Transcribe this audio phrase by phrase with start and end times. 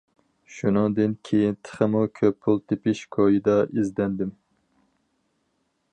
[0.53, 4.37] شۇنىڭدىن كېيىن تېخىمۇ كۆپ پۇل تېپىش كويىدا ئىزدەندىم.